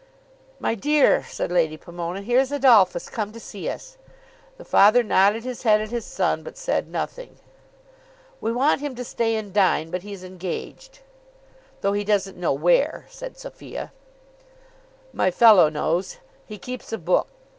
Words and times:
"My 0.59 0.73
dear," 0.73 1.23
said 1.29 1.51
Lady 1.51 1.77
Pomona, 1.77 2.21
"here's 2.21 2.51
Adolphus 2.51 3.07
come 3.07 3.31
to 3.33 3.39
see 3.39 3.69
us." 3.69 3.99
The 4.57 4.65
father 4.65 5.03
nodded 5.03 5.43
his 5.43 5.61
head 5.61 5.79
at 5.79 5.89
his 5.91 6.05
son 6.05 6.41
but 6.41 6.57
said 6.57 6.87
nothing. 6.87 7.35
"We 8.41 8.51
want 8.51 8.81
him 8.81 8.95
to 8.95 9.03
stay 9.03 9.35
and 9.35 9.53
dine, 9.53 9.91
but 9.91 10.01
he's 10.01 10.23
engaged." 10.23 11.01
"Though 11.81 11.93
he 11.93 12.03
doesn't 12.03 12.35
know 12.35 12.51
where," 12.51 13.05
said 13.09 13.37
Sophia. 13.37 13.91
"My 15.13 15.29
fellow 15.29 15.69
knows; 15.69 16.17
he 16.47 16.57
keeps 16.57 16.91
a 16.91 16.97
book. 16.97 17.27